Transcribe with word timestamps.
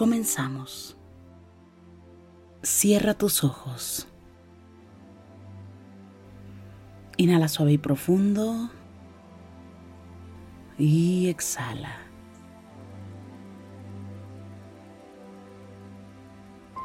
Comenzamos. 0.00 0.96
Cierra 2.62 3.12
tus 3.12 3.44
ojos. 3.44 4.08
Inhala 7.18 7.48
suave 7.48 7.72
y 7.74 7.76
profundo. 7.76 8.70
Y 10.78 11.28
exhala. 11.28 11.98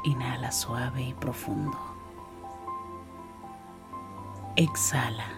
Inhala 0.04 0.52
suave 0.52 1.02
y 1.04 1.14
profundo. 1.14 1.78
Exhala. 4.56 5.35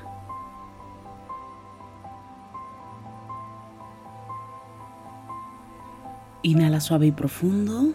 Inhala 6.43 6.81
suave 6.81 7.07
y 7.07 7.13
profundo. 7.13 7.93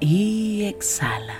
Y 0.00 0.64
exhala. 0.64 1.34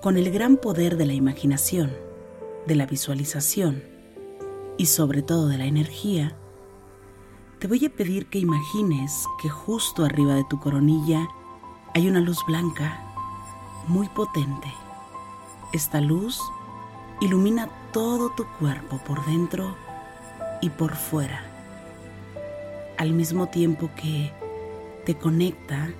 Con 0.00 0.16
el 0.16 0.30
gran 0.30 0.56
poder 0.56 0.96
de 0.96 1.06
la 1.06 1.12
imaginación, 1.12 1.92
de 2.66 2.74
la 2.74 2.86
visualización 2.86 3.82
y 4.76 4.86
sobre 4.86 5.22
todo 5.22 5.48
de 5.48 5.58
la 5.58 5.66
energía, 5.66 6.36
te 7.58 7.68
voy 7.68 7.86
a 7.86 7.90
pedir 7.90 8.26
que 8.26 8.38
imagines 8.38 9.24
que 9.40 9.48
justo 9.48 10.04
arriba 10.04 10.34
de 10.34 10.44
tu 10.44 10.60
coronilla 10.60 11.26
hay 11.94 12.08
una 12.08 12.20
luz 12.20 12.38
blanca 12.46 13.00
muy 13.88 14.08
potente. 14.08 14.68
Esta 15.72 16.00
luz 16.00 16.40
ilumina 17.20 17.68
todo 17.94 18.30
tu 18.30 18.44
cuerpo 18.58 18.98
por 19.06 19.24
dentro 19.24 19.76
y 20.60 20.68
por 20.68 20.96
fuera, 20.96 21.44
al 22.98 23.12
mismo 23.12 23.46
tiempo 23.50 23.88
que 23.94 24.32
te 25.06 25.14
conecta 25.14 25.90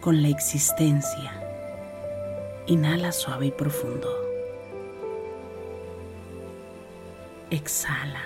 con 0.00 0.22
la 0.22 0.28
existencia. 0.28 1.32
Inhala 2.68 3.10
suave 3.10 3.46
y 3.46 3.50
profundo. 3.50 4.08
Exhala. 7.50 8.22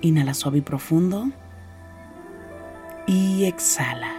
Inhala 0.00 0.32
suave 0.32 0.58
y 0.58 0.62
profundo. 0.62 1.26
Y 3.06 3.44
exhala. 3.44 4.17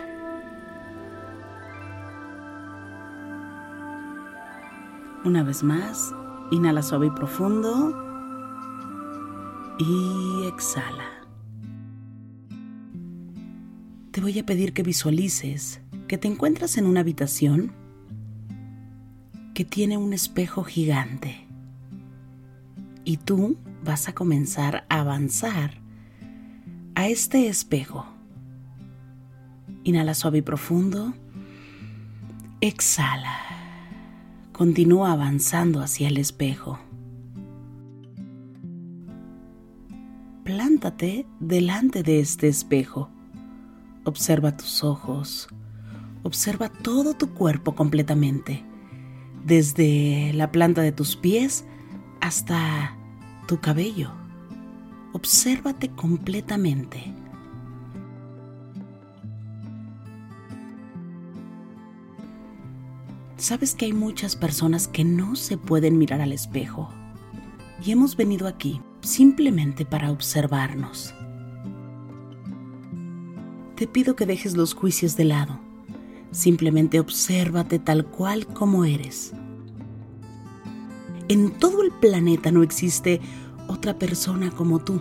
Una 5.30 5.44
vez 5.44 5.62
más, 5.62 6.16
inhala 6.50 6.82
suave 6.82 7.06
y 7.06 7.12
profundo. 7.12 7.96
Y 9.78 10.48
exhala. 10.48 11.06
Te 14.10 14.22
voy 14.22 14.39
a 14.39 14.45
pedir 14.48 14.73
que 14.73 14.82
visualices 14.82 15.82
que 16.08 16.18
te 16.18 16.28
encuentras 16.28 16.80
en 16.80 16.88
una 16.88 17.02
habitación 17.02 17.73
que 19.54 19.66
tiene 19.66 19.98
un 19.98 20.14
espejo 20.14 20.64
gigante. 20.64 21.45
Y 23.04 23.18
tú 23.18 23.56
vas 23.84 24.10
a 24.10 24.14
comenzar 24.14 24.88
a 24.89 25.02
avanzar 25.02 25.80
a 26.95 27.08
este 27.08 27.50
espejo. 27.50 28.08
Inhala 29.84 30.16
suave 30.16 30.39
y 30.39 30.42
profundo. 30.42 31.14
Exhala. 32.62 33.48
Continúa 34.59 35.14
avanzando 35.14 35.80
hacia 35.80 36.09
el 36.09 36.17
espejo. 36.17 36.80
Plántate 40.43 41.25
delante 41.39 42.03
de 42.03 42.20
este 42.20 42.49
espejo. 42.49 43.09
Observa 44.03 44.58
tus 44.58 44.83
ojos. 44.83 45.47
Observa 46.23 46.67
todo 46.67 47.14
tu 47.14 47.33
cuerpo 47.33 47.73
completamente, 47.73 48.65
desde 49.45 50.33
la 50.33 50.52
planta 50.52 50.81
de 50.81 50.91
tus 50.91 51.15
pies 51.15 51.64
hasta 52.20 52.97
tu 53.47 53.61
cabello. 53.61 54.11
Obsérvate 55.14 55.87
completamente. 55.91 57.14
Sabes 63.39 63.73
que 63.73 63.86
hay 63.86 63.94
muchas 63.94 64.36
personas 64.36 64.89
que 64.89 65.05
no 65.05 65.38
se 65.38 65.58
pueden 65.58 65.98
mirar 65.98 66.20
al 66.20 66.33
espejo 66.33 66.89
y 67.82 67.92
hemos 67.92 68.17
venido 68.17 68.48
aquí 68.48 68.82
simplemente 69.00 69.86
para 69.86 70.11
observarnos. 70.11 71.14
Te 73.77 73.88
pido 73.88 74.17
que 74.17 74.26
dejes 74.26 74.58
los 74.58 74.73
juicios 74.73 75.16
de 75.16 75.23
lado. 75.23 75.58
Simplemente 76.32 77.00
obsérvate 77.00 77.80
tal 77.80 78.05
cual 78.05 78.45
como 78.45 78.83
eres. 78.83 79.32
En 81.30 81.52
todo 81.52 81.82
el 81.82 81.92
planeta 81.92 82.52
no 82.52 82.61
existe 82.61 83.21
otra 83.70 83.98
persona 83.98 84.52
como 84.52 84.80
tú. 84.80 85.00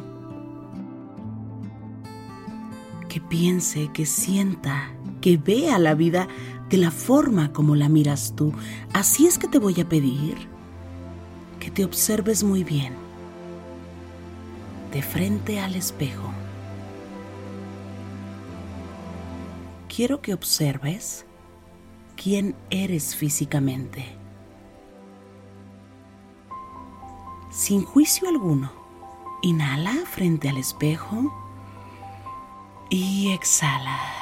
Que 3.09 3.21
piense, 3.21 3.91
que 3.93 4.07
sienta, 4.07 4.93
que 5.21 5.39
vea 5.39 5.81
la 5.81 5.95
vida 5.95 6.29
de 6.71 6.77
la 6.77 6.91
forma 6.91 7.53
como 7.53 7.75
la 7.75 7.89
miras 7.89 8.35
tú. 8.37 8.53
Así 8.93 9.27
es 9.27 9.39
que 9.39 9.49
te 9.49 9.59
voy 9.59 9.81
a 9.81 9.89
pedir 9.89 10.37
que 11.61 11.71
te 11.71 11.85
observes 11.85 12.45
muy 12.45 12.65
bien, 12.65 12.95
de 14.93 15.03
frente 15.03 15.61
al 15.61 15.75
espejo. 15.75 16.31
Quiero 19.89 20.23
que 20.23 20.33
observes 20.33 21.27
quién 22.17 22.55
eres 22.71 23.17
físicamente. 23.17 24.05
Sin 27.51 27.83
juicio 27.83 28.29
alguno, 28.29 28.71
inhala 29.43 29.95
frente 30.05 30.49
al 30.49 30.59
espejo 30.59 31.33
y 32.91 33.33
exhala. 33.33 34.18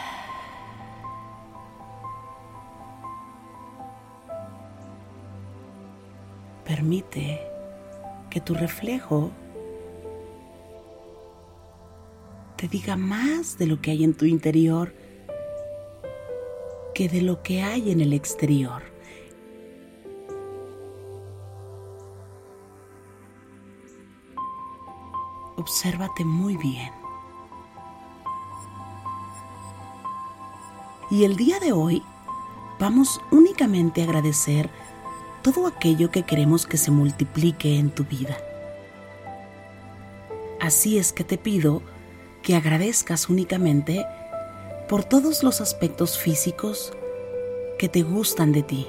Permite 6.77 7.41
que 8.29 8.39
tu 8.39 8.53
reflejo 8.53 9.31
te 12.59 12.69
diga 12.69 12.97
más 12.97 13.57
de 13.57 13.67
lo 13.67 13.81
que 13.81 13.93
hay 13.93 14.05
en 14.05 14.13
tu 14.13 14.27
interior 14.27 14.95
que 16.95 17.09
de 17.09 17.23
lo 17.23 17.43
que 17.43 17.63
hay 17.63 17.91
en 17.91 18.03
el 18.03 18.13
exterior. 18.13 18.83
Obsérvate 25.57 26.27
muy 26.27 26.59
bien. 26.59 26.93
Y 31.11 31.25
el 31.25 31.37
día 31.37 31.59
de 31.59 31.73
hoy 31.73 32.03
vamos 32.79 33.19
únicamente 33.31 34.03
a 34.03 34.05
agradecer 34.05 34.69
todo 35.47 35.69
aquello 35.69 36.11
que 36.11 36.25
queremos 36.25 36.67
que 36.67 36.77
se 36.77 36.91
multiplique 36.91 37.79
en 37.79 37.91
tu 37.91 38.03
vida. 38.03 38.37
Así 40.61 40.99
es 40.99 41.13
que 41.13 41.23
te 41.23 41.39
pido 41.39 41.83
que 42.43 42.57
agradezcas 42.57 43.29
únicamente 43.29 44.05
por 44.89 45.05
todos 45.05 45.45
los 45.45 45.61
aspectos 45.61 46.19
físicos 46.19 46.93
que 47.79 47.89
te 47.89 48.03
gustan 48.03 48.51
de 48.51 48.65
ti. 48.65 48.89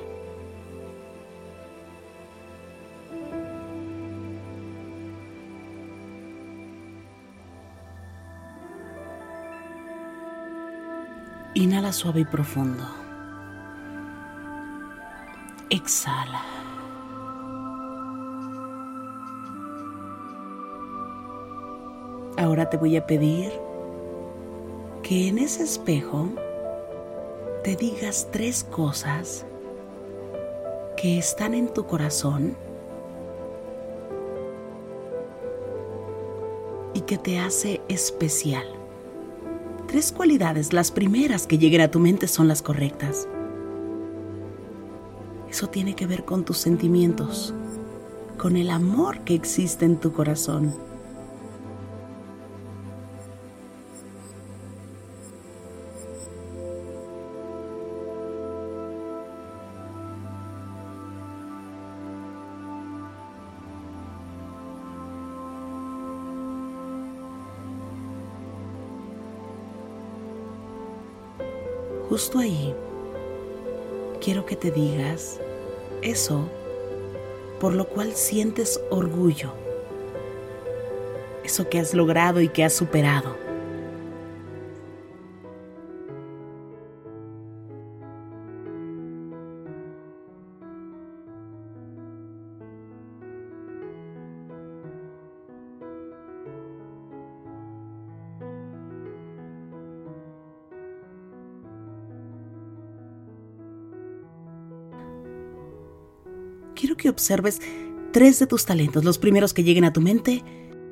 Inhala 11.54 11.94
suave 11.94 12.22
y 12.22 12.26
profundo 12.26 13.07
exhala. 15.70 16.44
Ahora 22.38 22.70
te 22.70 22.78
voy 22.78 22.96
a 22.96 23.06
pedir 23.06 23.52
que 25.02 25.28
en 25.28 25.40
ese 25.40 25.64
espejo 25.64 26.30
te 27.64 27.76
digas 27.76 28.28
tres 28.32 28.64
cosas 28.64 29.46
que 30.96 31.18
están 31.18 31.54
en 31.54 31.74
tu 31.74 31.86
corazón 31.86 32.56
y 36.94 37.02
que 37.02 37.18
te 37.18 37.40
hace 37.40 37.82
especial. 37.88 38.66
Tres 39.88 40.12
cualidades, 40.12 40.74
las 40.74 40.92
primeras 40.92 41.48
que 41.48 41.58
lleguen 41.58 41.82
a 41.82 41.92
tu 41.92 42.00
mente 42.00 42.28
son 42.28 42.48
las 42.48 42.62
correctas. 42.62 43.28
Eso 45.58 45.72
tiene 45.72 45.96
que 45.96 46.06
ver 46.06 46.24
con 46.24 46.46
tus 46.46 46.60
sentimientos, 46.60 47.52
con 48.38 48.58
el 48.58 48.70
amor 48.70 49.22
que 49.22 49.34
existe 49.34 49.86
en 49.86 49.98
tu 49.98 50.14
corazón. 50.14 50.76
Justo 72.08 72.38
ahí, 72.38 72.76
quiero 74.28 74.46
que 74.46 74.58
te 74.58 74.72
digas 74.72 75.40
eso 76.02 76.50
por 77.62 77.74
lo 77.74 77.88
cual 77.88 78.12
sientes 78.12 78.78
orgullo, 78.90 79.54
eso 81.46 81.70
que 81.70 81.80
has 81.80 81.94
logrado 81.94 82.42
y 82.42 82.50
que 82.50 82.66
has 82.66 82.74
superado. 82.74 83.47
Observes 107.10 107.62
tres 108.12 108.40
de 108.40 108.48
tus 108.48 108.66
talentos, 108.66 109.04
los 109.04 109.18
primeros 109.18 109.54
que 109.54 109.64
lleguen 109.64 109.86
a 109.86 109.94
tu 109.94 110.02
mente. 110.02 110.44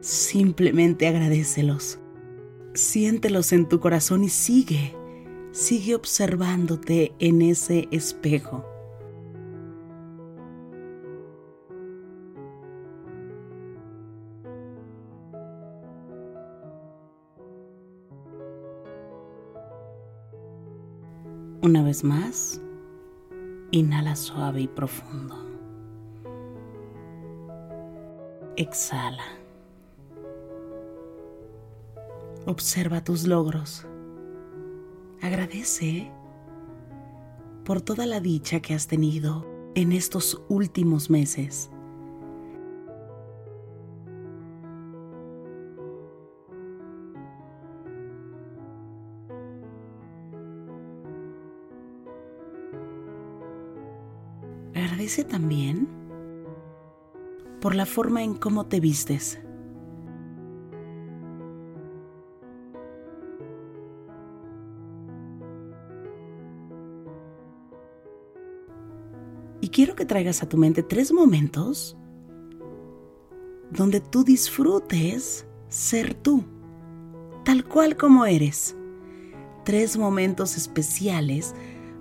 Simplemente 0.02 1.08
agradecelos. 1.08 2.00
Siéntelos 2.74 3.54
en 3.54 3.68
tu 3.68 3.80
corazón 3.80 4.24
y 4.24 4.30
sigue, 4.30 4.96
sigue 5.52 5.96
observándote 5.96 7.14
en 7.20 7.42
ese 7.42 7.88
espejo. 7.92 8.66
Una 21.62 21.82
vez 21.82 22.04
más, 22.04 22.62
inhala 23.72 24.16
suave 24.16 24.62
y 24.62 24.68
profundo. 24.68 25.45
Exhala. 28.58 29.24
Observa 32.46 33.04
tus 33.04 33.28
logros. 33.28 33.86
Agradece 35.22 36.10
por 37.66 37.82
toda 37.82 38.06
la 38.06 38.22
dicha 38.22 38.62
que 38.62 38.74
has 38.74 38.88
tenido 38.88 39.46
en 39.76 39.92
estos 39.92 40.42
últimos 40.48 41.10
meses. 41.10 41.70
Agradece 54.74 55.26
también 55.26 55.95
por 57.66 57.74
la 57.74 57.88
forma 57.88 58.22
en 58.22 58.36
cómo 58.36 58.68
te 58.68 58.80
vistes. 58.80 59.40
Y 69.62 69.70
quiero 69.70 69.96
que 69.96 70.06
traigas 70.06 70.44
a 70.44 70.48
tu 70.48 70.58
mente 70.58 70.84
tres 70.84 71.12
momentos 71.12 71.98
donde 73.72 74.00
tú 74.00 74.24
disfrutes 74.24 75.48
ser 75.68 76.14
tú, 76.14 76.44
tal 77.46 77.66
cual 77.66 77.98
como 77.98 78.28
eres. 78.28 78.76
Tres 79.64 79.98
momentos 79.98 80.56
especiales 80.56 81.56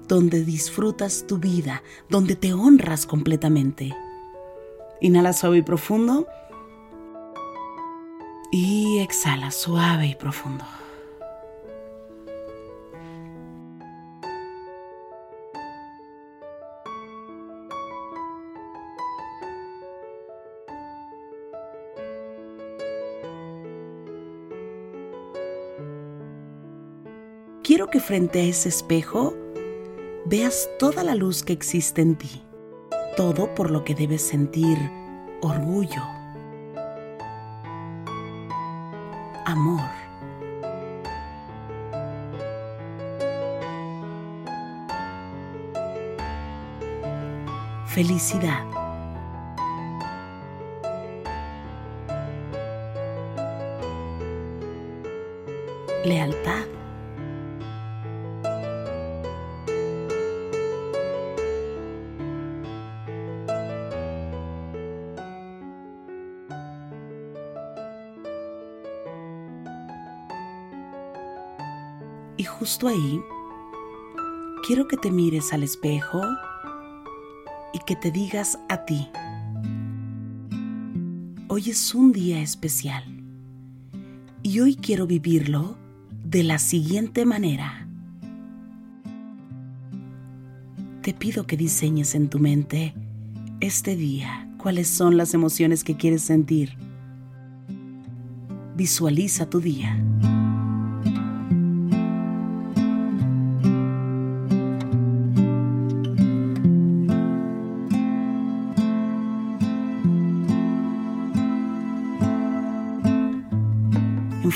donde 0.08 0.44
disfrutas 0.44 1.26
tu 1.26 1.38
vida, 1.38 1.82
donde 2.10 2.37
te 2.37 2.52
honras 2.52 3.06
completamente. 3.06 3.94
Inhala 5.04 5.34
suave 5.34 5.58
y 5.58 5.62
profundo. 5.62 6.26
Y 8.50 9.00
exhala 9.00 9.50
suave 9.50 10.06
y 10.06 10.14
profundo. 10.14 10.64
Quiero 27.62 27.88
que 27.90 28.00
frente 28.00 28.40
a 28.40 28.44
ese 28.44 28.70
espejo 28.70 29.34
veas 30.24 30.70
toda 30.78 31.04
la 31.04 31.14
luz 31.14 31.42
que 31.42 31.52
existe 31.52 32.00
en 32.00 32.16
ti 32.16 32.44
todo 33.16 33.55
por 33.55 33.70
lo 33.70 33.84
que 33.84 33.94
debes 33.94 34.22
sentir 34.22 34.78
orgullo, 35.40 36.03
amor. 39.46 39.88
Felicidad. 47.86 48.65
Lealtad. 56.05 56.73
Y 72.36 72.44
justo 72.44 72.88
ahí, 72.88 73.20
quiero 74.67 74.88
que 74.88 74.96
te 74.96 75.10
mires 75.10 75.53
al 75.53 75.62
espejo 75.62 76.22
y 77.72 77.79
que 77.86 77.94
te 77.96 78.10
digas 78.10 78.58
a 78.69 78.84
ti, 78.84 79.08
hoy 81.48 81.70
es 81.70 81.94
un 81.94 82.12
día 82.12 82.41
especial 82.41 83.05
y 84.43 84.60
hoy 84.60 84.74
quiero 84.74 85.06
vivirlo 85.06 85.76
de 86.24 86.43
la 86.43 86.58
siguiente 86.58 87.24
manera. 87.24 87.86
Te 91.03 91.14
pido 91.14 91.46
que 91.46 91.56
diseñes 91.56 92.14
en 92.14 92.29
tu 92.29 92.38
mente 92.38 92.94
este 93.60 93.94
día 93.94 94.48
cuáles 94.58 94.88
son 94.88 95.17
las 95.17 95.34
emociones 95.34 95.84
que 95.84 95.96
quieres 95.96 96.22
sentir. 96.22 96.76
Visualiza 98.76 99.48
tu 99.48 99.60
día. 99.60 100.03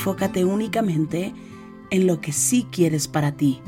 enfócate 0.09 0.43
únicamente 0.43 1.35
en 1.91 2.07
lo 2.07 2.23
que 2.23 2.33
sí 2.33 2.67
quieres 2.71 3.09
para 3.09 3.33
ti. 3.33 3.61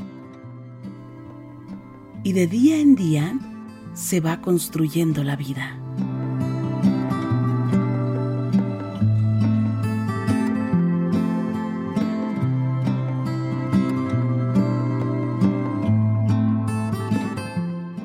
Y 2.23 2.33
de 2.33 2.47
día 2.47 2.79
en 2.79 2.95
día 2.95 3.39
se 3.93 4.21
va 4.21 4.41
construyendo 4.41 5.23
la 5.23 5.35
vida. 5.35 5.77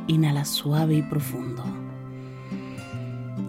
Inhala 0.09 0.45
suave 0.45 0.97
y 0.97 1.03
profundo. 1.03 1.65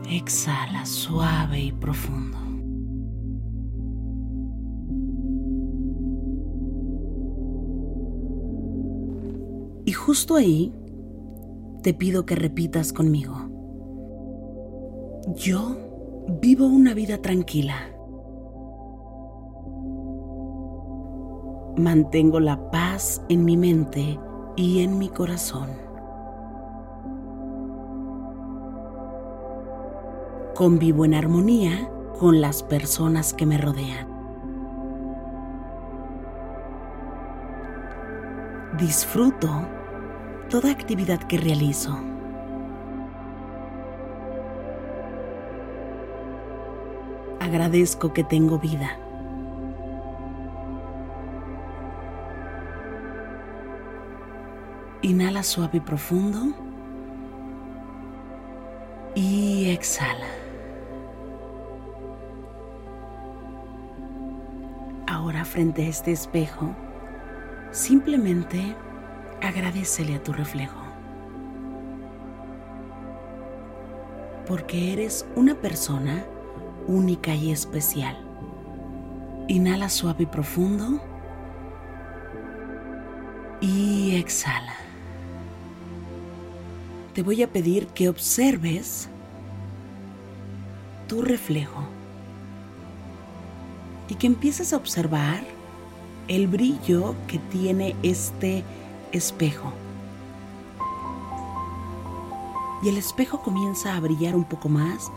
Exhala 0.10 0.86
suave 0.86 1.60
y 1.60 1.72
profundo. 1.74 2.47
Justo 10.08 10.38
ahí 10.38 10.74
te 11.84 11.94
pido 11.94 12.26
que 12.26 12.36
repitas 12.36 12.94
conmigo. 12.94 13.36
Yo 15.36 15.76
vivo 16.42 16.66
una 16.66 16.94
vida 16.94 17.22
tranquila. 17.22 17.76
Mantengo 21.76 22.40
la 22.40 22.72
paz 22.72 23.22
en 23.28 23.44
mi 23.44 23.58
mente 23.58 24.18
y 24.56 24.80
en 24.80 24.98
mi 24.98 25.10
corazón. 25.10 25.72
Convivo 30.56 31.04
en 31.04 31.16
armonía 31.16 31.92
con 32.18 32.40
las 32.40 32.64
personas 32.64 33.34
que 33.34 33.46
me 33.46 33.58
rodean. 33.58 34.08
Disfruto 38.78 39.77
toda 40.50 40.72
actividad 40.72 41.20
que 41.20 41.38
realizo. 41.38 41.98
Agradezco 47.40 48.14
que 48.14 48.24
tengo 48.24 48.58
vida. 48.58 48.98
Inhala 55.02 55.44
suave 55.44 55.78
y 55.78 55.82
profundo. 55.82 56.54
Y 59.16 59.70
exhala. 59.70 60.28
Ahora 65.08 65.46
frente 65.46 65.86
a 65.86 65.88
este 65.88 66.12
espejo, 66.12 66.76
simplemente 67.72 68.76
agradecele 69.42 70.16
a 70.16 70.24
tu 70.24 70.34
reflejo. 70.34 70.82
Porque 74.48 74.94
eres 74.94 75.26
una 75.36 75.56
persona 75.56 76.26
única 76.88 77.36
y 77.36 77.52
especial. 77.52 78.18
Inhala 79.48 79.90
suave 79.90 80.24
y 80.24 80.28
profundo. 80.28 81.02
Y 83.60 84.16
exhala. 84.16 84.74
Te 87.14 87.24
voy 87.24 87.42
a 87.44 87.48
pedir 87.48 87.88
que 87.88 88.10
observes 88.10 89.10
tu 91.08 91.22
reflejo 91.22 91.88
y 94.10 94.16
que 94.16 94.28
empieces 94.28 94.74
a 94.74 94.78
observar 94.78 95.44
el 96.28 96.48
brillo 96.48 97.16
que 97.28 97.40
tiene 97.40 97.96
este 98.04 98.64
espejo. 99.12 99.74
Y 102.84 102.90
el 102.90 102.98
espejo 102.98 103.42
comienza 103.42 103.96
a 103.96 104.00
brillar 104.00 104.36
un 104.36 104.44
poco 104.44 104.70
más, 104.70 105.12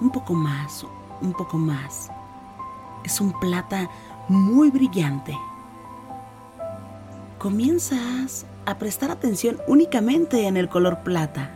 un 0.00 0.10
poco 0.10 0.34
más, 0.34 0.86
un 1.20 1.32
poco 1.32 1.58
más. 1.58 2.10
Es 3.04 3.20
un 3.20 3.38
plata 3.38 3.90
muy 4.28 4.70
brillante. 4.70 5.36
Comienzas 7.38 8.46
a 8.64 8.78
prestar 8.78 9.10
atención 9.10 9.58
únicamente 9.68 10.46
en 10.46 10.56
el 10.56 10.68
color 10.68 11.00
plata. 11.04 11.50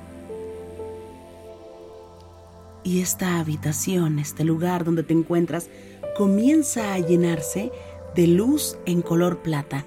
Y 2.84 3.00
esta 3.02 3.38
habitación, 3.40 4.18
este 4.18 4.44
lugar 4.44 4.84
donde 4.84 5.02
te 5.02 5.12
encuentras, 5.12 5.68
comienza 6.16 6.94
a 6.94 6.98
llenarse 6.98 7.72
de 8.14 8.26
luz 8.26 8.78
en 8.86 9.02
color 9.02 9.38
plata. 9.38 9.84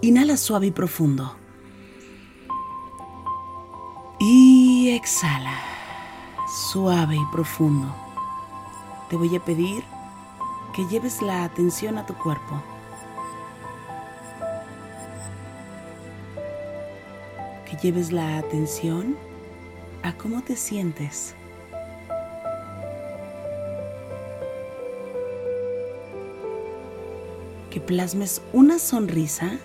Inhala 0.00 0.36
suave 0.36 0.68
y 0.68 0.70
profundo. 0.70 1.34
Y 4.20 4.90
exhala 4.90 5.58
suave 6.70 7.16
y 7.16 7.26
profundo. 7.32 7.92
Te 9.10 9.16
voy 9.16 9.34
a 9.34 9.44
pedir 9.44 9.82
que 10.72 10.86
lleves 10.86 11.20
la 11.20 11.42
atención 11.42 11.98
a 11.98 12.06
tu 12.06 12.14
cuerpo. 12.14 12.62
Que 17.68 17.76
lleves 17.82 18.12
la 18.12 18.38
atención 18.38 19.16
a 20.04 20.12
cómo 20.12 20.42
te 20.42 20.54
sientes. 20.54 21.34
Que 27.70 27.80
plasmes 27.80 28.40
una 28.52 28.78
sonrisa 28.78 29.58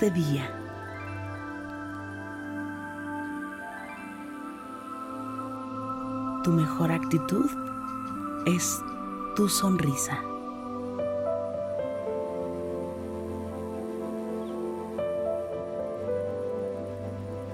este 0.00 0.12
día. 0.12 0.48
Tu 6.44 6.52
mejor 6.52 6.92
actitud 6.92 7.46
es 8.46 8.78
tu 9.34 9.48
sonrisa. 9.48 10.20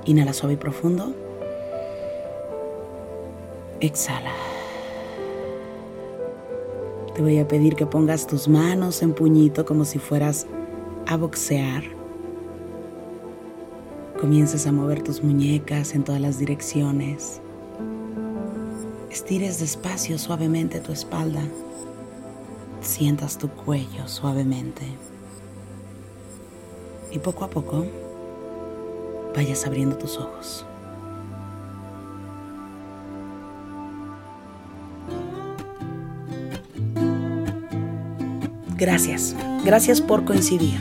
Inhala 0.05 0.35
suave 0.35 0.53
y 0.53 0.57
profundo. 0.59 1.15
Exhala. 3.81 4.35
Te 7.15 7.23
voy 7.23 7.39
a 7.39 7.49
pedir 7.49 7.75
que 7.75 7.87
pongas 7.87 8.27
tus 8.27 8.49
manos 8.49 9.01
en 9.01 9.15
puñito 9.15 9.65
como 9.65 9.87
si 9.87 9.99
fueras 9.99 10.47
a 11.07 11.17
boxear. 11.17 11.94
Comiences 14.25 14.67
a 14.67 14.73
mover 14.73 15.03
tus 15.03 15.23
muñecas 15.23 15.95
en 15.95 16.03
todas 16.03 16.19
las 16.19 16.39
direcciones. 16.39 17.43
Estires 19.11 19.61
despacio 19.61 20.19
suavemente 20.19 20.81
tu 20.81 20.93
espalda. 20.93 21.43
Sientas 22.81 23.37
tu 23.37 23.51
cuello 23.51 24.09
suavemente. 24.09 24.87
Y 27.13 27.19
poco 27.19 27.45
a 27.45 27.51
poco 27.51 27.85
vayas 29.37 29.67
abriendo 29.67 29.99
tus 29.99 30.17
ojos. 30.17 30.65
Gracias, 38.79 39.37
gracias 39.67 40.01
por 40.01 40.25
coincidir. 40.25 40.81